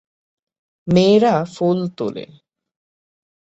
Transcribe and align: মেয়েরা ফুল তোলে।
মেয়েরা 0.87 1.35
ফুল 1.53 1.79
তোলে। 1.97 2.25